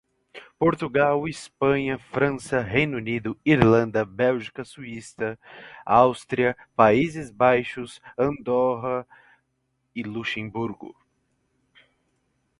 Portugal, 0.57 1.27
Espanha, 1.27 1.99
França, 1.99 2.59
Reino 2.59 2.97
Unido, 2.97 3.39
Irlanda, 3.45 4.03
Bélgica, 4.03 4.65
Suíça, 4.65 5.37
Áustria, 5.85 6.57
Países 6.75 7.29
Baixos, 7.29 8.01
Andorra, 8.17 9.05
Luxemburgo 9.95 10.95